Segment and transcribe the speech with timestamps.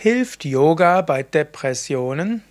[0.00, 2.44] Hilft Yoga bei Depressionen?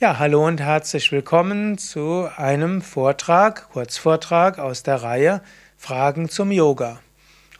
[0.00, 5.40] Ja, hallo und herzlich willkommen zu einem Vortrag, Kurzvortrag aus der Reihe
[5.76, 6.98] Fragen zum Yoga.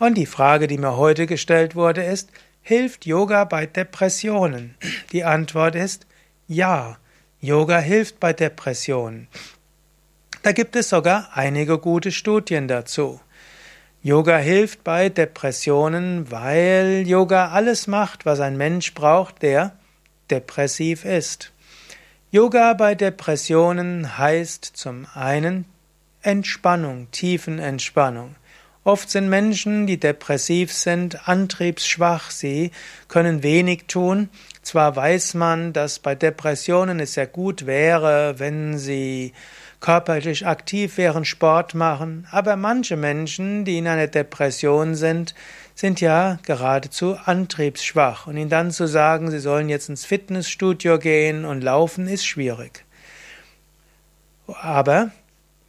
[0.00, 4.74] Und die Frage, die mir heute gestellt wurde, ist, hilft Yoga bei Depressionen?
[5.12, 6.08] Die Antwort ist
[6.48, 6.96] ja,
[7.40, 9.28] Yoga hilft bei Depressionen.
[10.42, 13.20] Da gibt es sogar einige gute Studien dazu.
[14.04, 19.76] Yoga hilft bei Depressionen, weil Yoga alles macht, was ein Mensch braucht, der
[20.28, 21.52] depressiv ist.
[22.32, 25.66] Yoga bei Depressionen heißt zum einen
[26.20, 28.34] Entspannung, Tiefenentspannung.
[28.82, 32.72] Oft sind Menschen, die depressiv sind, antriebsschwach, sie
[33.06, 34.30] können wenig tun.
[34.62, 39.32] Zwar weiß man, dass bei Depressionen es sehr gut wäre, wenn sie
[39.82, 45.34] körperlich aktiv wären, Sport machen, aber manche Menschen, die in einer Depression sind,
[45.74, 51.44] sind ja geradezu antriebsschwach und ihnen dann zu sagen, sie sollen jetzt ins Fitnessstudio gehen
[51.44, 52.84] und laufen, ist schwierig.
[54.46, 55.10] Aber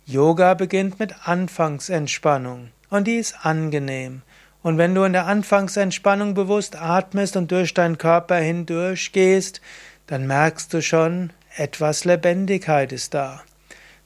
[0.06, 4.22] Yoga beginnt mit Anfangsentspannung und die ist angenehm.
[4.62, 9.60] Und wenn du in der Anfangsentspannung bewusst atmest und durch deinen Körper hindurch gehst,
[10.08, 13.42] dann merkst du schon, etwas Lebendigkeit ist da.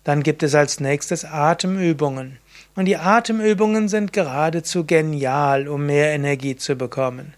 [0.07, 2.37] Dann gibt es als nächstes Atemübungen.
[2.77, 7.33] Und die Atemübungen sind geradezu genial, um mehr Energie zu bekommen.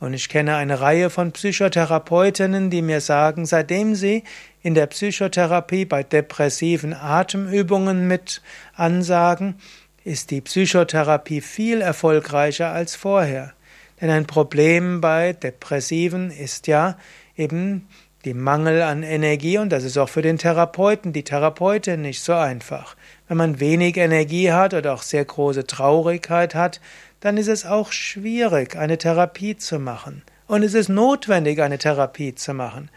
[0.00, 4.24] Und ich kenne eine Reihe von Psychotherapeutinnen, die mir sagen, seitdem sie
[4.62, 8.40] in der Psychotherapie bei depressiven Atemübungen mit
[8.72, 9.56] ansagen,
[10.02, 13.52] ist die Psychotherapie viel erfolgreicher als vorher.
[14.00, 16.96] Denn ein Problem bei Depressiven ist ja
[17.36, 17.86] eben
[18.26, 22.34] die Mangel an Energie und das ist auch für den Therapeuten, die Therapeutin nicht so
[22.34, 22.96] einfach.
[23.28, 26.80] Wenn man wenig Energie hat oder auch sehr große Traurigkeit hat,
[27.20, 30.22] dann ist es auch schwierig, eine Therapie zu machen.
[30.48, 32.90] Und es ist notwendig, eine Therapie zu machen.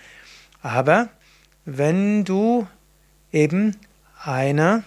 [0.64, 1.10] Aber
[1.64, 2.68] wenn du
[3.32, 3.78] eben
[4.24, 4.84] eine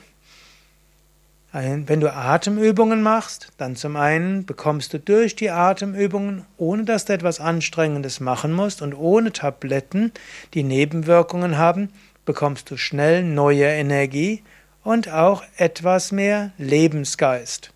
[1.53, 7.13] wenn du Atemübungen machst, dann zum einen bekommst du durch die Atemübungen, ohne dass du
[7.13, 10.13] etwas Anstrengendes machen musst und ohne Tabletten,
[10.55, 11.91] die Nebenwirkungen haben,
[12.25, 14.43] bekommst du schnell neue Energie
[14.83, 17.73] und auch etwas mehr Lebensgeist.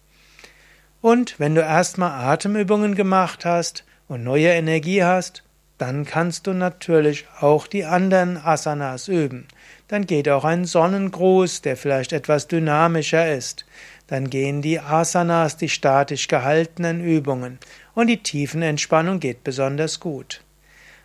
[1.02, 5.42] Und wenn du erstmal Atemübungen gemacht hast und neue Energie hast,
[5.78, 9.46] dann kannst du natürlich auch die anderen Asanas üben.
[9.88, 13.66] Dann geht auch ein Sonnengruß, der vielleicht etwas dynamischer ist.
[14.06, 17.58] Dann gehen die Asanas, die statisch gehaltenen Übungen.
[17.94, 20.42] Und die Tiefenentspannung geht besonders gut.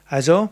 [0.08, 0.50] Also,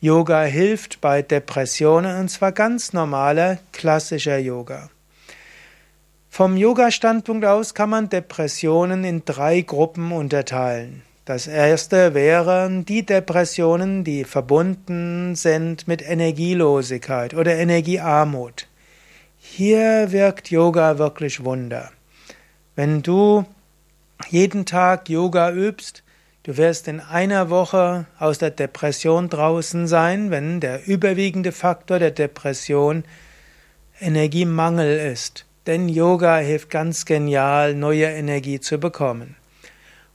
[0.00, 4.90] Yoga hilft bei Depressionen und zwar ganz normaler, klassischer Yoga.
[6.28, 11.02] Vom Yoga-Standpunkt aus kann man Depressionen in drei Gruppen unterteilen.
[11.28, 18.66] Das erste wären die Depressionen, die verbunden sind mit Energielosigkeit oder Energiearmut.
[19.36, 21.90] Hier wirkt Yoga wirklich Wunder.
[22.76, 23.44] Wenn du
[24.30, 26.02] jeden Tag Yoga übst,
[26.44, 32.12] du wirst in einer Woche aus der Depression draußen sein, wenn der überwiegende Faktor der
[32.12, 33.04] Depression
[34.00, 35.44] Energiemangel ist.
[35.66, 39.36] Denn Yoga hilft ganz genial, neue Energie zu bekommen.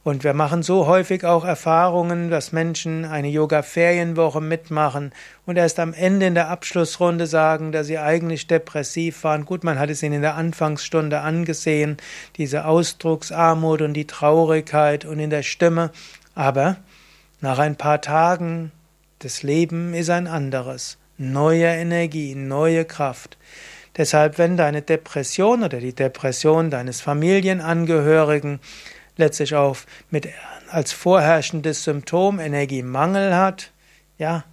[0.03, 5.13] Und wir machen so häufig auch Erfahrungen, dass Menschen eine Yoga-Ferienwoche mitmachen
[5.45, 9.45] und erst am Ende in der Abschlussrunde sagen, dass sie eigentlich depressiv waren.
[9.45, 11.95] Gut, man hat es ihnen in der Anfangsstunde angesehen,
[12.35, 15.89] diese Ausdrucksarmut und die Traurigkeit und in der Stimme.
[16.35, 16.77] Aber
[17.39, 18.73] nach ein paar Tagen,
[19.19, 20.97] das Leben ist ein anderes.
[21.17, 23.37] Neue Energie, neue Kraft.
[23.95, 28.59] Deshalb, wenn deine Depression oder die Depression deines Familienangehörigen
[29.17, 29.77] letztlich auch
[30.09, 30.27] mit,
[30.69, 33.71] als vorherrschendes Symptom Energiemangel hat,
[34.17, 34.43] ja,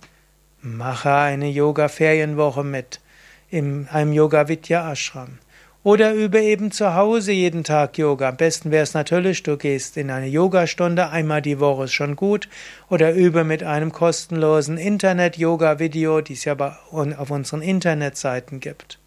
[0.62, 3.00] mache eine Yoga-Ferienwoche mit
[3.48, 5.38] in einem Yoga-Vidya-Ashram.
[5.82, 8.28] Oder übe eben zu Hause jeden Tag Yoga.
[8.28, 12.16] Am besten wäre es natürlich, du gehst in eine Yogastunde, einmal die Woche ist schon
[12.16, 12.50] gut.
[12.90, 16.54] Oder übe mit einem kostenlosen Internet-Yoga-Video, die es ja
[16.90, 18.98] auf unseren Internetseiten gibt.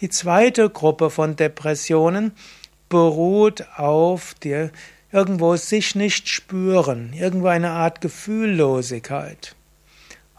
[0.00, 2.32] Die zweite Gruppe von Depressionen
[2.88, 4.70] beruht auf dir
[5.12, 9.54] irgendwo sich nicht spüren, irgendwo eine Art Gefühllosigkeit.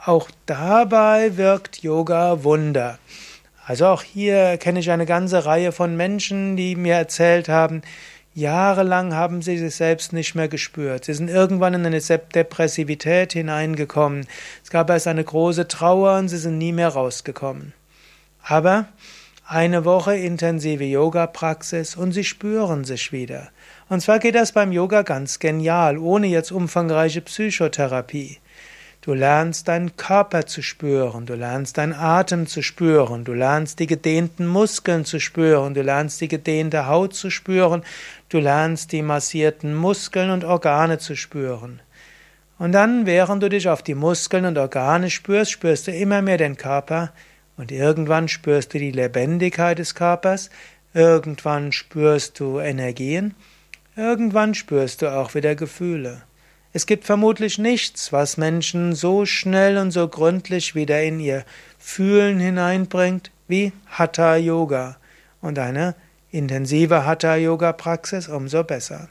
[0.03, 2.99] Auch dabei wirkt Yoga Wunder.
[3.65, 7.81] Also auch hier kenne ich eine ganze Reihe von Menschen, die mir erzählt haben,
[8.33, 11.05] jahrelang haben sie sich selbst nicht mehr gespürt.
[11.05, 14.25] Sie sind irgendwann in eine Depressivität hineingekommen.
[14.63, 17.73] Es gab erst eine große Trauer und sie sind nie mehr rausgekommen.
[18.43, 18.87] Aber
[19.49, 23.49] eine Woche intensive Yoga-Praxis und Sie spüren sich wieder.
[23.89, 28.37] Und zwar geht das beim Yoga ganz genial, ohne jetzt umfangreiche Psychotherapie.
[29.01, 33.87] Du lernst deinen Körper zu spüren, du lernst deinen Atem zu spüren, du lernst die
[33.87, 37.81] gedehnten Muskeln zu spüren, du lernst die gedehnte Haut zu spüren,
[38.27, 41.81] du lernst die massierten Muskeln und Organe zu spüren.
[42.59, 46.37] Und dann, während du dich auf die Muskeln und Organe spürst, spürst du immer mehr
[46.37, 47.13] den Körper
[47.59, 50.49] und irgendwann spürst du die Lebendigkeit des Körpers,
[50.93, 53.35] irgendwann spürst du Energien,
[53.97, 56.21] irgendwann spürst du auch wieder Gefühle.
[56.71, 61.43] Es gibt vermutlich nichts, was Menschen so schnell und so gründlich wieder in ihr
[61.77, 64.95] Fühlen hineinbringt wie Hatha Yoga.
[65.41, 65.95] Und eine
[66.31, 69.09] intensive Hatha Yoga Praxis umso besser.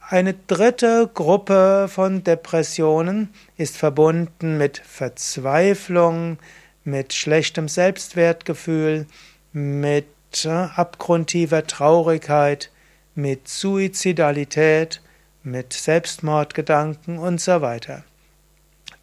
[0.00, 6.38] Eine dritte Gruppe von Depressionen ist verbunden mit Verzweiflung,
[6.86, 9.06] mit schlechtem Selbstwertgefühl,
[9.52, 10.06] mit
[10.44, 12.70] äh, abgrundtiefer Traurigkeit,
[13.14, 15.00] mit Suizidalität,
[15.42, 18.04] mit Selbstmordgedanken und so weiter.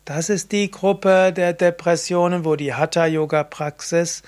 [0.06, 4.24] Das ist die Gruppe der Depressionen, wo die Hatha-Yoga-Praxis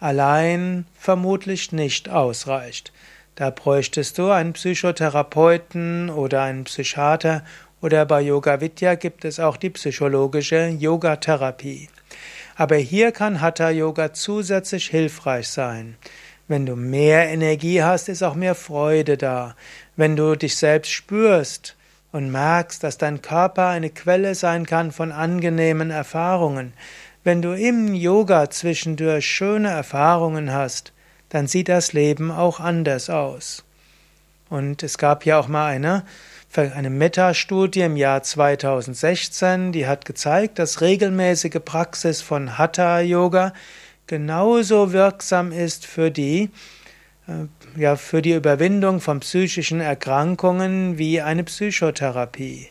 [0.00, 2.92] allein vermutlich nicht ausreicht.
[3.36, 7.44] Da bräuchtest du einen Psychotherapeuten oder einen Psychiater
[7.80, 11.88] oder bei Yoga Vidya gibt es auch die psychologische Yogatherapie.
[12.60, 15.96] Aber hier kann Hatha Yoga zusätzlich hilfreich sein.
[16.46, 19.56] Wenn du mehr Energie hast, ist auch mehr Freude da.
[19.96, 21.74] Wenn du dich selbst spürst
[22.12, 26.74] und merkst, dass dein Körper eine Quelle sein kann von angenehmen Erfahrungen,
[27.24, 30.92] wenn du im Yoga zwischendurch schöne Erfahrungen hast,
[31.30, 33.64] dann sieht das Leben auch anders aus.
[34.50, 36.04] Und es gab ja auch mal eine,
[36.58, 43.52] eine Metastudie im Jahr 2016, die hat gezeigt, dass regelmäßige Praxis von Hatha Yoga
[44.08, 46.50] genauso wirksam ist für die,
[47.28, 52.68] äh, ja, für die Überwindung von psychischen Erkrankungen wie eine Psychotherapie.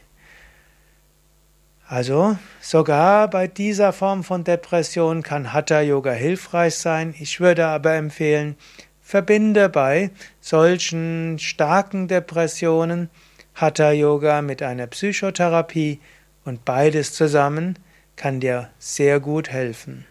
[1.87, 7.15] Also sogar bei dieser Form von Depression kann Hatha Yoga hilfreich sein.
[7.17, 8.57] Ich würde aber empfehlen,
[9.01, 10.11] verbinde bei
[10.41, 13.09] solchen starken Depressionen
[13.59, 15.99] Hatha Yoga mit einer Psychotherapie
[16.45, 17.77] und beides zusammen
[18.15, 20.05] kann dir sehr gut helfen.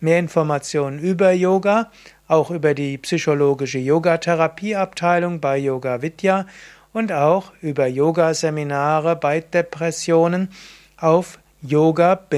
[0.00, 1.90] Mehr Informationen über Yoga,
[2.28, 6.46] auch über die psychologische Yogatherapieabteilung bei Yoga Vidya
[6.94, 10.48] und auch über Yogaseminare bei Depressionen
[10.96, 12.28] auf yoga-vidya.de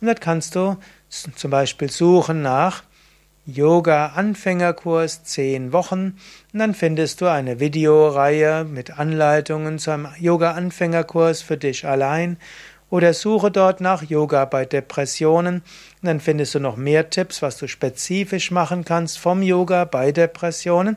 [0.00, 0.76] und dort kannst du
[1.08, 2.82] zum Beispiel suchen nach
[3.48, 6.18] Yoga Anfängerkurs 10 Wochen
[6.52, 12.38] und dann findest du eine Videoreihe mit Anleitungen zum Yoga Anfängerkurs für dich allein
[12.90, 15.56] oder suche dort nach Yoga bei Depressionen.
[15.56, 15.62] Und
[16.02, 20.96] dann findest du noch mehr Tipps, was du spezifisch machen kannst vom Yoga bei Depressionen.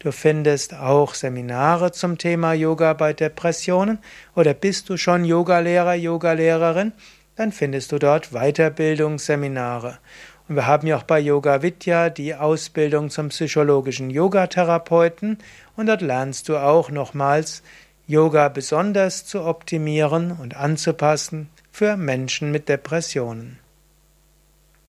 [0.00, 3.98] Du findest auch Seminare zum Thema Yoga bei Depressionen.
[4.34, 6.92] Oder bist du schon Yogalehrer, Yogalehrerin?
[7.36, 9.98] Dann findest du dort Weiterbildungsseminare.
[10.48, 15.38] Und wir haben ja auch bei Yoga Vidya die Ausbildung zum psychologischen Yogatherapeuten.
[15.76, 17.62] Und dort lernst du auch nochmals
[18.06, 23.58] Yoga besonders zu optimieren und anzupassen für Menschen mit Depressionen.